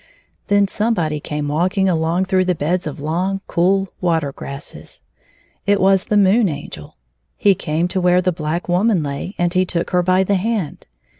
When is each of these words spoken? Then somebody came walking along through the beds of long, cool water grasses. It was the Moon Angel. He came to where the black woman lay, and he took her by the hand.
Then 0.47 0.67
somebody 0.67 1.19
came 1.19 1.47
walking 1.47 1.87
along 1.87 2.25
through 2.25 2.45
the 2.45 2.55
beds 2.55 2.87
of 2.87 2.99
long, 2.99 3.41
cool 3.45 3.89
water 4.01 4.31
grasses. 4.31 5.03
It 5.67 5.79
was 5.79 6.05
the 6.05 6.17
Moon 6.17 6.49
Angel. 6.49 6.95
He 7.37 7.53
came 7.53 7.87
to 7.89 8.01
where 8.01 8.19
the 8.19 8.31
black 8.31 8.67
woman 8.67 9.03
lay, 9.03 9.35
and 9.37 9.53
he 9.53 9.63
took 9.63 9.91
her 9.91 10.01
by 10.01 10.23
the 10.23 10.37
hand. 10.37 10.87